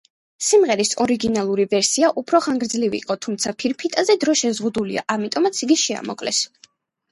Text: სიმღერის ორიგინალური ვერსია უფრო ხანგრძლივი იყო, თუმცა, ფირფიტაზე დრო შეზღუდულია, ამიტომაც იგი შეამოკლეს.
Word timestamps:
სიმღერის 0.43 0.93
ორიგინალური 1.03 1.65
ვერსია 1.73 2.09
უფრო 2.21 2.41
ხანგრძლივი 2.47 2.99
იყო, 3.03 3.19
თუმცა, 3.27 3.55
ფირფიტაზე 3.65 4.19
დრო 4.27 4.37
შეზღუდულია, 4.43 5.07
ამიტომაც 5.19 5.65
იგი 5.69 5.81
შეამოკლეს. 5.87 6.45